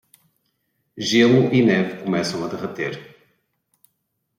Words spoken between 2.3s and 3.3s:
a derreter